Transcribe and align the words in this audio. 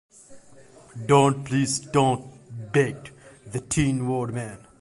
"Don't! 1.05 1.45
please 1.45 1.79
don't," 1.79 2.25
begged 2.71 3.11
the 3.45 3.59
Tin 3.59 4.07
Woodman. 4.07 4.57